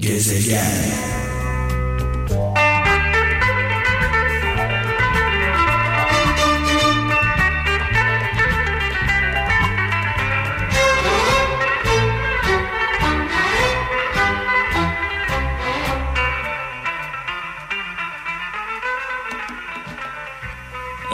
[0.00, 1.10] Gezegen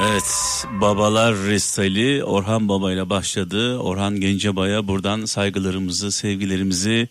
[0.00, 3.78] Evet, Babalar Restali Orhan Baba ile başladı.
[3.78, 7.08] Orhan Gencebay'a buradan saygılarımızı, sevgilerimizi,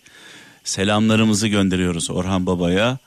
[0.66, 2.98] selamlarımızı gönderiyoruz Orhan Baba'ya.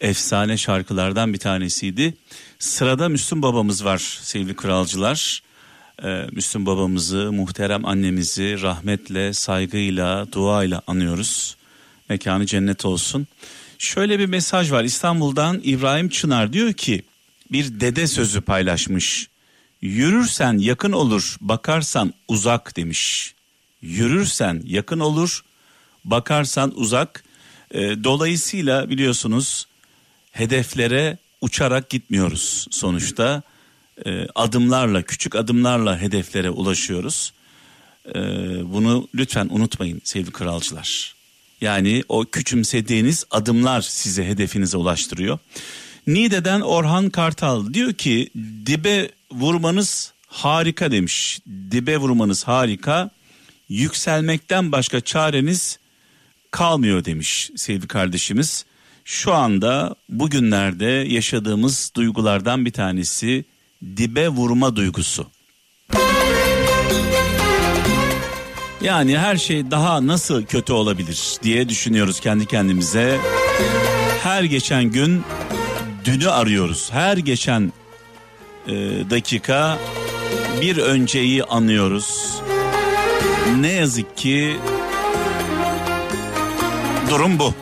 [0.00, 2.14] Efsane şarkılardan bir tanesiydi.
[2.58, 5.42] Sırada Müslüm babamız var sevgili kralcılar.
[6.04, 11.56] Ee, Müslüm babamızı, muhterem annemizi rahmetle, saygıyla, duayla anıyoruz.
[12.08, 13.26] Mekanı cennet olsun.
[13.78, 17.02] Şöyle bir mesaj var İstanbul'dan İbrahim Çınar diyor ki
[17.52, 19.28] bir dede sözü paylaşmış.
[19.82, 23.34] Yürürsen yakın olur, bakarsan uzak demiş.
[23.82, 25.44] Yürürsen yakın olur,
[26.10, 27.24] bakarsan uzak.
[27.70, 29.66] E, dolayısıyla biliyorsunuz
[30.30, 33.42] hedeflere uçarak gitmiyoruz sonuçta.
[34.06, 37.32] E, adımlarla, küçük adımlarla hedeflere ulaşıyoruz.
[38.08, 38.14] E,
[38.72, 41.14] bunu lütfen unutmayın sevgili kralcılar.
[41.60, 45.38] Yani o küçümsediğiniz adımlar sizi hedefinize ulaştırıyor.
[46.06, 48.30] Niğde'den Orhan Kartal diyor ki
[48.66, 51.40] dibe vurmanız harika demiş.
[51.70, 53.10] Dibe vurmanız harika.
[53.68, 55.78] Yükselmekten başka çareniz
[56.56, 58.64] kalmıyor demiş sevgili kardeşimiz.
[59.04, 63.44] Şu anda bugünlerde yaşadığımız duygulardan bir tanesi
[63.96, 65.26] dibe vurma duygusu.
[68.80, 73.18] Yani her şey daha nasıl kötü olabilir diye düşünüyoruz kendi kendimize.
[74.22, 75.22] Her geçen gün
[76.04, 76.88] dünü arıyoruz.
[76.92, 77.72] Her geçen
[78.66, 78.72] e,
[79.10, 79.78] dakika
[80.60, 82.34] bir önceyi anıyoruz.
[83.60, 84.56] Ne yazık ki
[87.10, 87.54] durum bu.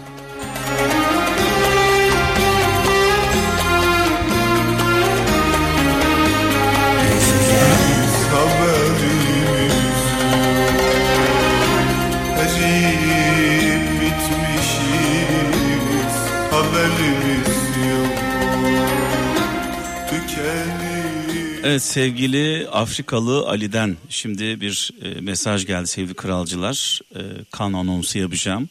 [21.74, 27.00] Evet sevgili Afrikalı Ali'den şimdi bir e, mesaj geldi sevgili kralcılar.
[27.14, 28.68] E, kan anonsu yapacağım.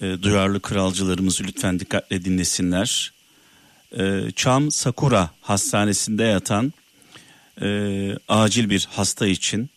[0.00, 3.12] E, duyarlı kralcılarımız lütfen dikkatle dinlesinler.
[3.98, 6.72] E, Çam Sakura Hastanesi'nde yatan
[7.62, 7.68] e,
[8.28, 9.70] acil bir hasta için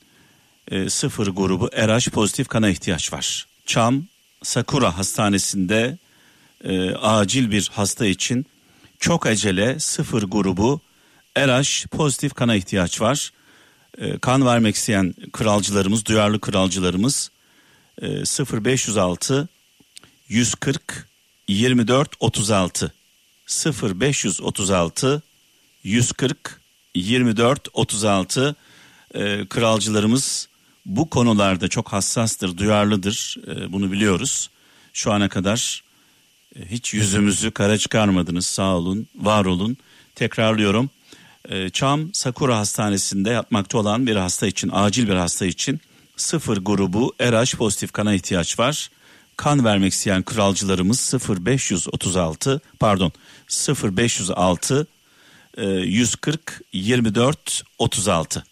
[0.71, 3.47] e, sıfır grubu RH pozitif kana ihtiyaç var.
[3.65, 4.03] Çam
[4.43, 5.97] Sakura Hastanesi'nde
[6.63, 8.45] e, acil bir hasta için
[8.99, 10.81] çok acele sıfır grubu
[11.37, 13.31] RH pozitif kana ihtiyaç var.
[13.97, 17.31] E, kan vermek isteyen kralcılarımız, duyarlı kralcılarımız
[18.01, 18.07] e,
[18.61, 19.49] 0506
[20.29, 21.07] 140
[21.47, 22.93] 24 36
[23.47, 25.21] 0536
[25.83, 26.61] 140
[26.95, 28.55] 24 36
[29.13, 30.47] e, kralcılarımız
[30.85, 33.37] bu konularda çok hassastır, duyarlıdır.
[33.47, 34.49] E, bunu biliyoruz.
[34.93, 35.83] Şu ana kadar
[36.55, 38.45] e, hiç yüzümüzü kara çıkarmadınız.
[38.45, 39.77] Sağ olun, var olun.
[40.15, 40.89] Tekrarlıyorum.
[41.49, 45.81] E, Çam Sakura Hastanesi'nde yatmakta olan bir hasta için, acil bir hasta için
[46.17, 48.89] sıfır grubu RH pozitif kana ihtiyaç var.
[49.37, 53.11] Kan vermek isteyen kralcılarımız 0536 pardon
[53.83, 54.87] 0506
[55.57, 58.43] e, 140 24 36.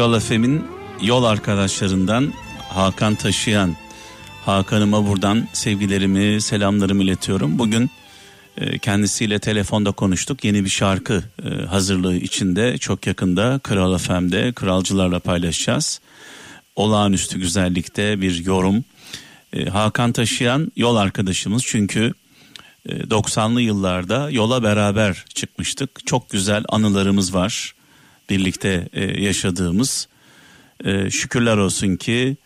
[0.00, 0.64] Kral Efem'in
[1.02, 2.32] yol arkadaşlarından
[2.68, 3.76] Hakan Taşıyan
[4.44, 7.58] Hakan'ıma buradan sevgilerimi selamlarımı iletiyorum.
[7.58, 7.90] Bugün
[8.58, 10.44] e, kendisiyle telefonda konuştuk.
[10.44, 16.00] Yeni bir şarkı e, hazırlığı içinde çok yakında Kral FM'de kralcılarla paylaşacağız.
[16.76, 18.84] Olağanüstü güzellikte bir yorum.
[19.52, 22.12] E, Hakan Taşıyan yol arkadaşımız çünkü
[22.88, 26.06] e, 90'lı yıllarda yola beraber çıkmıştık.
[26.06, 27.74] Çok güzel anılarımız var.
[28.30, 30.08] Birlikte e, yaşadığımız.
[30.84, 32.36] E, şükürler olsun ki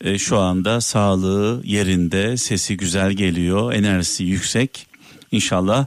[0.00, 4.86] e, şu anda sağlığı yerinde, sesi güzel geliyor, enerjisi yüksek.
[5.32, 5.86] İnşallah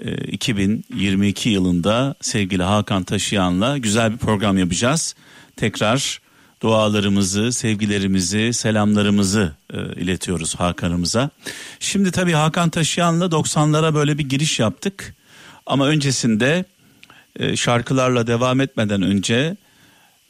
[0.00, 5.14] e, 2022 yılında sevgili Hakan Taşıyan'la güzel bir program yapacağız.
[5.56, 6.20] Tekrar
[6.62, 11.30] dualarımızı, sevgilerimizi, selamlarımızı e, iletiyoruz Hakan'ımıza.
[11.80, 15.14] Şimdi tabii Hakan Taşıyan'la 90'lara böyle bir giriş yaptık.
[15.66, 16.64] Ama öncesinde
[17.40, 19.56] e, şarkılarla devam etmeden önce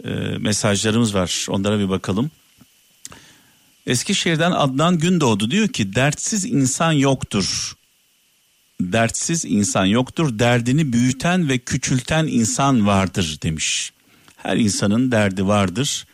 [0.04, 1.46] e, mesajlarımız var.
[1.48, 2.30] Onlara bir bakalım.
[3.86, 7.72] Eskişehir'den Adnan Gündoğdu diyor ki dertsiz insan yoktur.
[8.80, 10.38] Dertsiz insan yoktur.
[10.38, 13.92] Derdini büyüten ve küçülten insan vardır demiş.
[14.36, 16.06] Her insanın derdi vardır.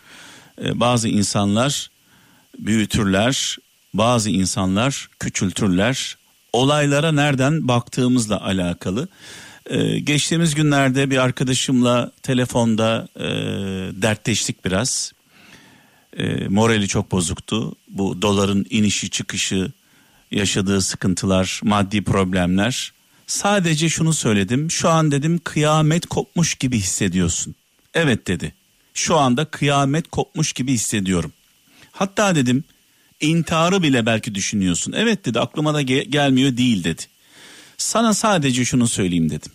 [0.62, 1.90] Ee, bazı insanlar
[2.58, 3.56] büyütürler,
[3.94, 6.16] bazı insanlar küçültürler.
[6.52, 9.08] Olaylara nereden baktığımızla alakalı.
[9.71, 13.25] Ee, geçtiğimiz günlerde bir arkadaşımla telefonda e,
[14.03, 15.13] dertleştik biraz.
[16.17, 17.77] E, morali çok bozuktu.
[17.89, 19.73] Bu doların inişi çıkışı,
[20.31, 22.93] yaşadığı sıkıntılar, maddi problemler.
[23.27, 24.71] Sadece şunu söyledim.
[24.71, 27.55] Şu an dedim kıyamet kopmuş gibi hissediyorsun.
[27.95, 28.55] Evet dedi.
[28.95, 31.33] Şu anda kıyamet kopmuş gibi hissediyorum.
[31.93, 32.65] Hatta dedim
[33.21, 34.95] intiharı bile belki düşünüyorsun.
[34.97, 37.03] Evet dedi aklıma da ge- gelmiyor değil dedi.
[37.79, 39.53] Sana sadece şunu söyleyeyim dedim.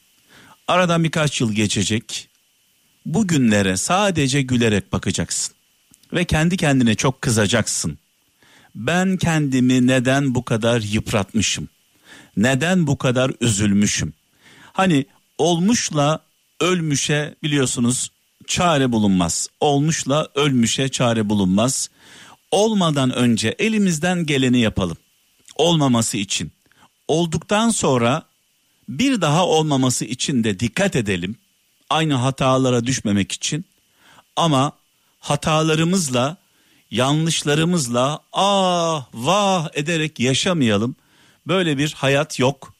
[0.67, 2.29] Aradan birkaç yıl geçecek.
[3.05, 5.55] Bu günlere sadece gülerek bakacaksın
[6.13, 7.97] ve kendi kendine çok kızacaksın.
[8.75, 11.69] Ben kendimi neden bu kadar yıpratmışım?
[12.37, 14.13] Neden bu kadar üzülmüşüm?
[14.73, 15.05] Hani
[15.37, 16.19] olmuşla
[16.59, 18.11] ölmüşe biliyorsunuz
[18.47, 19.47] çare bulunmaz.
[19.59, 21.89] Olmuşla ölmüşe çare bulunmaz.
[22.51, 24.97] Olmadan önce elimizden geleni yapalım.
[25.55, 26.51] Olmaması için.
[27.07, 28.23] Olduktan sonra
[28.89, 31.35] bir daha olmaması için de dikkat edelim.
[31.89, 33.65] Aynı hatalara düşmemek için.
[34.35, 34.71] Ama
[35.19, 36.37] hatalarımızla,
[36.91, 40.95] yanlışlarımızla ah vah ederek yaşamayalım.
[41.47, 42.73] Böyle bir hayat yok,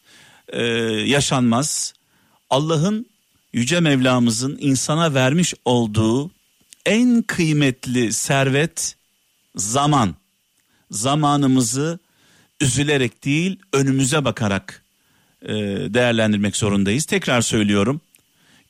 [0.47, 0.63] ee,
[1.05, 1.93] yaşanmaz.
[2.49, 3.05] Allah'ın
[3.53, 6.31] Yüce Mevlamızın insana vermiş olduğu
[6.85, 8.95] en kıymetli servet
[9.55, 10.15] zaman.
[10.91, 11.99] Zamanımızı
[12.61, 14.80] üzülerek değil önümüze bakarak
[15.41, 15.53] e,
[15.93, 17.05] değerlendirmek zorundayız.
[17.05, 18.01] Tekrar söylüyorum.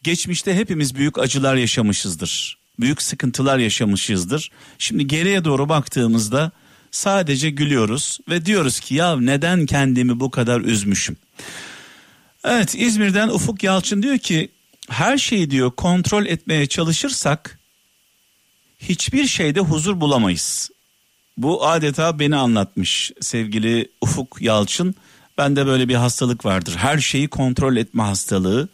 [0.03, 2.57] Geçmişte hepimiz büyük acılar yaşamışızdır.
[2.79, 4.51] Büyük sıkıntılar yaşamışızdır.
[4.77, 6.51] Şimdi geriye doğru baktığımızda
[6.91, 11.17] sadece gülüyoruz ve diyoruz ki ya neden kendimi bu kadar üzmüşüm?
[12.43, 14.49] Evet İzmir'den Ufuk Yalçın diyor ki
[14.89, 17.59] her şeyi diyor kontrol etmeye çalışırsak
[18.79, 20.69] hiçbir şeyde huzur bulamayız.
[21.37, 24.95] Bu adeta beni anlatmış sevgili Ufuk Yalçın.
[25.41, 26.75] Bende böyle bir hastalık vardır.
[26.77, 28.69] Her şeyi kontrol etme hastalığı.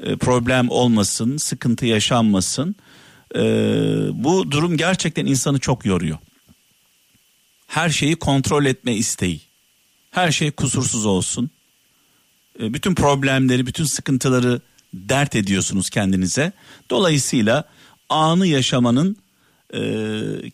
[0.00, 2.76] E, problem olmasın, sıkıntı yaşanmasın.
[3.34, 3.40] E,
[4.12, 6.18] bu durum gerçekten insanı çok yoruyor.
[7.66, 9.40] Her şeyi kontrol etme isteği.
[10.10, 11.50] Her şey kusursuz olsun.
[12.60, 14.60] E, bütün problemleri, bütün sıkıntıları
[14.94, 16.52] dert ediyorsunuz kendinize.
[16.90, 17.64] Dolayısıyla
[18.08, 19.16] anı yaşamanın
[19.74, 19.80] e,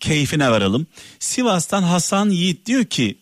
[0.00, 0.86] keyfine varalım.
[1.18, 3.18] Sivas'tan Hasan Yiğit diyor ki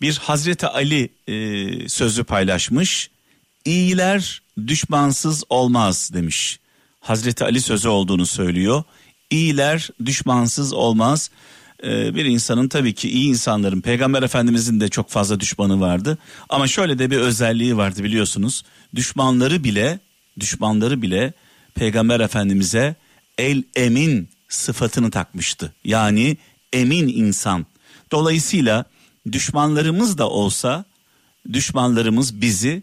[0.00, 3.10] bir Hazreti Ali e, sözü paylaşmış.
[3.64, 6.60] İyiler düşmansız olmaz demiş.
[7.00, 8.82] Hazreti Ali sözü olduğunu söylüyor.
[9.30, 11.30] İyiler düşmansız olmaz.
[11.84, 16.18] Ee, bir insanın tabii ki iyi insanların peygamber efendimizin de çok fazla düşmanı vardı.
[16.48, 18.62] Ama şöyle de bir özelliği vardı biliyorsunuz.
[18.94, 19.98] Düşmanları bile
[20.40, 21.32] düşmanları bile
[21.74, 22.96] peygamber efendimize
[23.38, 25.72] el emin sıfatını takmıştı.
[25.84, 26.36] Yani
[26.72, 27.66] emin insan.
[28.12, 28.84] Dolayısıyla
[29.32, 30.84] düşmanlarımız da olsa
[31.52, 32.82] düşmanlarımız bizi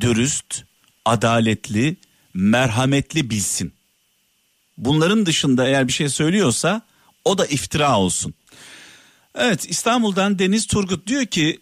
[0.00, 0.62] dürüst,
[1.04, 1.96] adaletli,
[2.34, 3.72] merhametli bilsin.
[4.76, 6.82] Bunların dışında eğer bir şey söylüyorsa
[7.24, 8.34] o da iftira olsun.
[9.34, 11.60] Evet İstanbul'dan Deniz Turgut diyor ki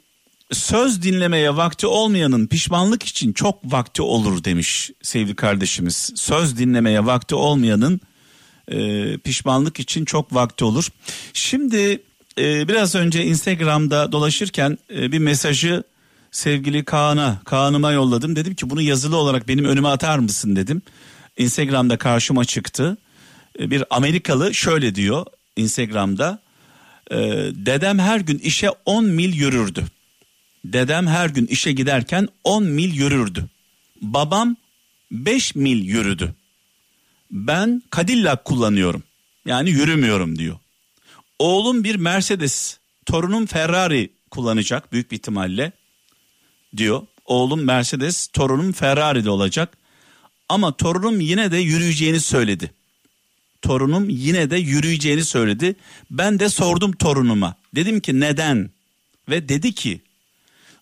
[0.52, 6.12] söz dinlemeye vakti olmayanın pişmanlık için çok vakti olur demiş sevgili kardeşimiz.
[6.16, 8.00] Söz dinlemeye vakti olmayanın
[8.68, 10.88] e, pişmanlık için çok vakti olur.
[11.32, 12.02] Şimdi
[12.38, 15.82] e, biraz önce Instagram'da dolaşırken e, bir mesajı
[16.30, 18.36] sevgili Kaan'a, Kaan'ıma yolladım.
[18.36, 20.82] Dedim ki bunu yazılı olarak benim önüme atar mısın dedim.
[21.36, 22.96] Instagram'da karşıma çıktı.
[23.60, 25.26] E, bir Amerikalı şöyle diyor
[25.56, 26.38] Instagram'da.
[27.10, 27.16] E,
[27.52, 29.84] dedem her gün işe 10 mil yürürdü.
[30.64, 33.46] Dedem her gün işe giderken 10 mil yürürdü.
[34.02, 34.56] Babam
[35.10, 36.34] 5 mil yürüdü.
[37.30, 39.02] Ben Cadillac kullanıyorum.
[39.46, 40.56] Yani yürümüyorum diyor.
[41.38, 45.72] Oğlum bir Mercedes, torunum Ferrari kullanacak büyük bir ihtimalle
[46.76, 47.02] diyor.
[47.24, 49.76] Oğlum Mercedes, torunum Ferrari'de olacak.
[50.48, 52.70] Ama torunum yine de yürüyeceğini söyledi.
[53.62, 55.76] torunum yine de yürüyeceğini söyledi.
[56.10, 57.54] Ben de sordum torunuma.
[57.74, 58.70] Dedim ki neden?
[59.28, 60.00] Ve dedi ki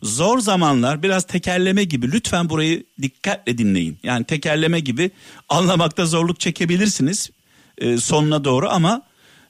[0.02, 3.98] zor zamanlar biraz tekerleme gibi lütfen burayı dikkatle dinleyin.
[4.02, 5.10] Yani tekerleme gibi
[5.48, 7.30] anlamakta zorluk çekebilirsiniz
[7.78, 9.02] e, sonuna doğru ama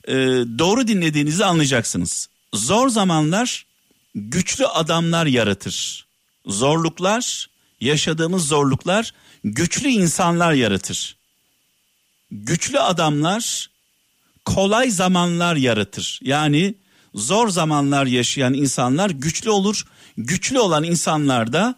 [0.09, 0.15] e,
[0.59, 2.29] doğru dinlediğinizi anlayacaksınız.
[2.55, 3.67] Zor zamanlar
[4.15, 6.07] güçlü adamlar yaratır.
[6.47, 11.17] Zorluklar, yaşadığımız zorluklar güçlü insanlar yaratır.
[12.31, 13.71] Güçlü adamlar
[14.45, 16.21] kolay zamanlar yaratır.
[16.23, 16.75] Yani
[17.15, 19.85] zor zamanlar yaşayan insanlar güçlü olur.
[20.17, 21.75] Güçlü olan insanlar da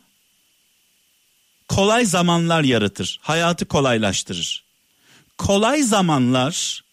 [1.68, 3.18] kolay zamanlar yaratır.
[3.23, 4.64] Hayatı kolaylaştırır.
[5.38, 6.85] Kolay zamanlar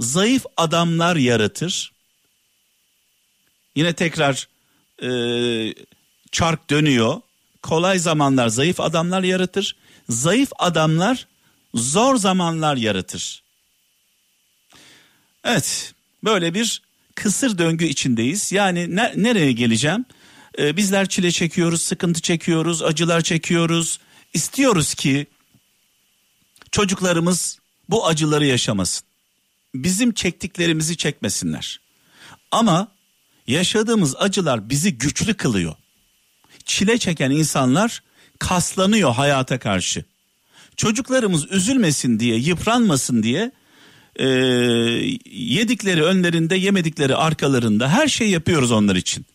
[0.00, 1.92] zayıf adamlar yaratır.
[3.76, 4.48] Yine tekrar
[5.02, 5.08] e,
[6.32, 7.20] çark dönüyor.
[7.62, 9.76] Kolay zamanlar zayıf adamlar yaratır.
[10.08, 11.26] Zayıf adamlar
[11.74, 13.42] zor zamanlar yaratır.
[15.44, 16.82] Evet böyle bir
[17.14, 18.52] kısır döngü içindeyiz.
[18.52, 20.04] Yani ne, nereye geleceğim?
[20.58, 23.98] Ee, bizler çile çekiyoruz, sıkıntı çekiyoruz, acılar çekiyoruz.
[24.34, 25.26] İstiyoruz ki
[26.72, 29.05] çocuklarımız bu acıları yaşamasın.
[29.82, 31.80] Bizim çektiklerimizi çekmesinler.
[32.50, 32.88] Ama
[33.46, 35.74] yaşadığımız acılar bizi güçlü kılıyor.
[36.64, 38.02] Çile çeken insanlar
[38.38, 40.04] kaslanıyor hayata karşı.
[40.76, 43.52] Çocuklarımız üzülmesin diye, yıpranmasın diye
[44.16, 44.26] e,
[45.30, 49.26] yedikleri önlerinde, yemedikleri arkalarında her şey yapıyoruz onlar için.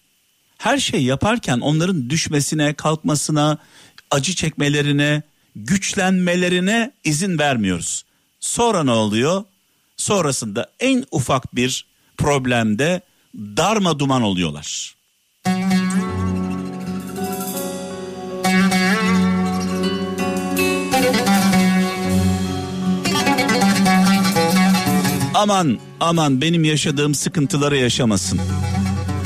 [0.58, 3.58] Her şey yaparken onların düşmesine, kalkmasına,
[4.12, 5.22] acı çekmelerine,
[5.56, 8.04] güçlenmelerine izin vermiyoruz.
[8.40, 9.44] Sonra ne oluyor?
[10.02, 11.86] Sonrasında en ufak bir
[12.18, 13.02] problemde
[13.36, 14.96] darma duman oluyorlar.
[25.34, 28.40] Aman aman benim yaşadığım sıkıntıları yaşamasın.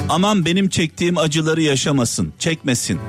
[0.10, 3.00] Aman benim çektiğim acıları yaşamasın, çekmesin.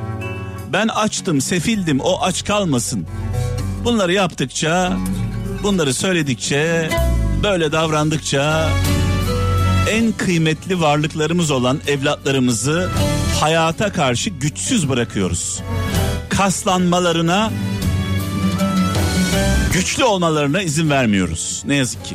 [0.73, 3.06] Ben açtım, sefildim, o aç kalmasın.
[3.85, 4.96] Bunları yaptıkça,
[5.62, 6.90] bunları söyledikçe,
[7.50, 8.69] böyle davrandıkça
[9.91, 12.91] en kıymetli varlıklarımız olan evlatlarımızı
[13.41, 15.61] hayata karşı güçsüz bırakıyoruz.
[16.29, 17.53] Kaslanmalarına,
[19.73, 21.62] güçlü olmalarına izin vermiyoruz.
[21.67, 22.15] Ne yazık ki.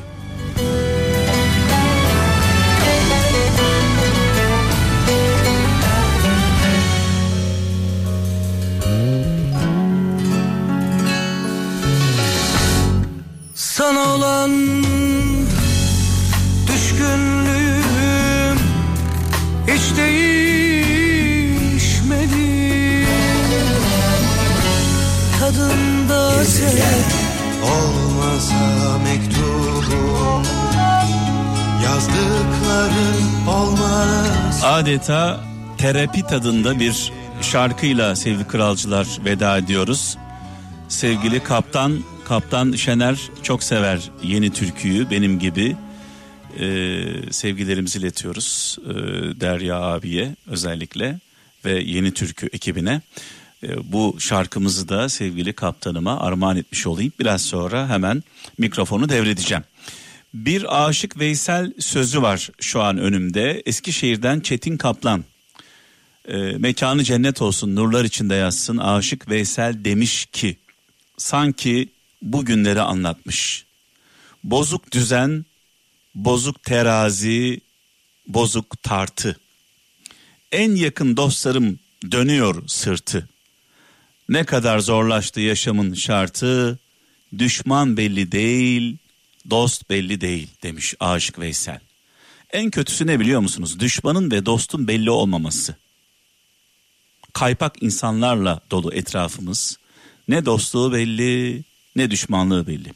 [34.63, 35.39] Adeta
[35.77, 40.17] terapi tadında bir şarkıyla sevgili kralcılar veda ediyoruz.
[40.89, 45.75] Sevgili kaptan Kaptan Şener çok sever yeni türküyü benim gibi.
[46.59, 48.93] Ee, sevgilerimizi iletiyoruz ee,
[49.41, 51.19] Derya abiye özellikle
[51.65, 53.01] ve yeni türkü ekibine.
[53.63, 57.13] Ee, bu şarkımızı da sevgili kaptanıma armağan etmiş olayım.
[57.19, 58.23] Biraz sonra hemen
[58.57, 59.63] mikrofonu devredeceğim.
[60.33, 63.63] Bir aşık Veysel sözü var şu an önümde.
[63.65, 65.23] Eskişehir'den Çetin Kaplan.
[66.27, 68.77] E, mekanı cennet olsun nurlar içinde yazsın.
[68.77, 70.57] Aşık Veysel demiş ki
[71.17, 71.89] sanki
[72.21, 73.65] bugünleri anlatmış.
[74.43, 75.45] Bozuk düzen,
[76.15, 77.61] bozuk terazi,
[78.27, 79.39] bozuk tartı.
[80.51, 81.79] En yakın dostlarım
[82.11, 83.29] dönüyor sırtı.
[84.29, 86.79] Ne kadar zorlaştı yaşamın şartı,
[87.37, 88.97] düşman belli değil,
[89.49, 91.79] dost belli değil demiş Aşık Veysel.
[92.51, 93.79] En kötüsü ne biliyor musunuz?
[93.79, 95.75] Düşmanın ve dostun belli olmaması.
[97.33, 99.77] Kaypak insanlarla dolu etrafımız.
[100.27, 101.63] Ne dostluğu belli,
[101.95, 102.93] ne düşmanlığı belli.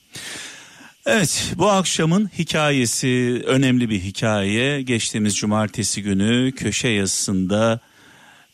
[1.06, 4.82] Evet bu akşamın hikayesi önemli bir hikaye.
[4.82, 7.80] Geçtiğimiz cumartesi günü köşe yazısında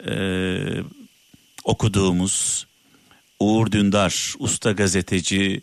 [0.08, 0.14] e,
[1.64, 2.68] okuduğumuz
[3.40, 5.62] Uğur Dündar usta gazeteci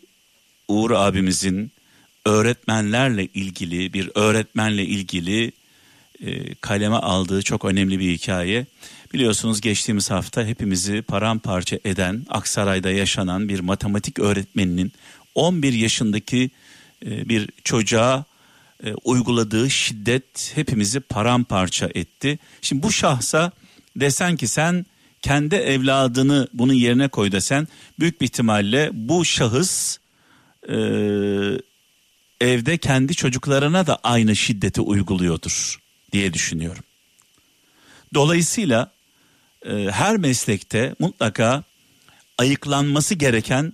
[0.67, 1.71] Uğur abimizin
[2.25, 5.51] öğretmenlerle ilgili bir öğretmenle ilgili
[6.25, 8.65] e, kaleme aldığı çok önemli bir hikaye.
[9.13, 14.91] Biliyorsunuz geçtiğimiz hafta hepimizi paramparça eden Aksaray'da yaşanan bir matematik öğretmeninin
[15.35, 16.49] 11 yaşındaki
[17.05, 18.25] e, bir çocuğa
[18.83, 22.39] e, uyguladığı şiddet hepimizi paramparça etti.
[22.61, 23.51] Şimdi bu şahsa
[23.95, 24.85] desen ki sen
[25.21, 27.67] kendi evladını bunun yerine koy desen
[27.99, 29.97] büyük bir ihtimalle bu şahıs
[30.69, 30.75] e,
[32.41, 35.79] evde kendi çocuklarına da aynı şiddeti uyguluyordur
[36.11, 36.83] diye düşünüyorum.
[38.13, 38.91] Dolayısıyla
[39.65, 41.63] e, her meslekte mutlaka
[42.37, 43.73] ayıklanması gereken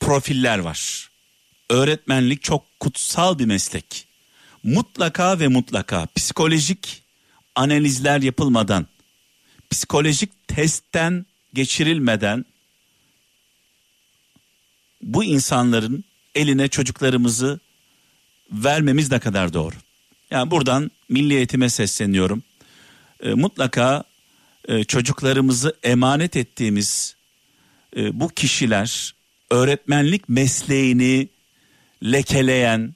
[0.00, 1.10] profiller var.
[1.70, 4.06] Öğretmenlik çok kutsal bir meslek.
[4.62, 7.02] Mutlaka ve mutlaka psikolojik
[7.54, 8.86] analizler yapılmadan,
[9.70, 12.44] psikolojik testten geçirilmeden
[15.02, 16.04] bu insanların
[16.34, 17.60] eline çocuklarımızı
[18.52, 19.74] vermemiz ne kadar doğru.
[20.30, 22.42] Yani buradan milli eğitime sesleniyorum.
[23.22, 24.04] E, mutlaka
[24.68, 27.16] e, çocuklarımızı emanet ettiğimiz
[27.96, 29.14] e, bu kişiler
[29.50, 31.28] öğretmenlik mesleğini
[32.02, 32.94] lekeleyen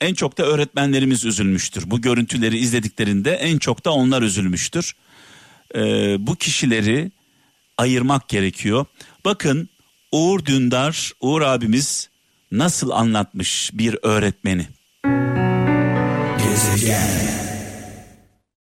[0.00, 1.90] en çok da öğretmenlerimiz üzülmüştür.
[1.90, 4.94] Bu görüntüleri izlediklerinde en çok da onlar üzülmüştür.
[5.74, 5.80] E,
[6.26, 7.10] bu kişileri
[7.78, 8.86] ayırmak gerekiyor.
[9.24, 9.68] Bakın
[10.12, 12.09] Uğur Dündar, Uğur abimiz
[12.52, 14.66] nasıl anlatmış bir öğretmeni.
[16.38, 17.39] Gezegen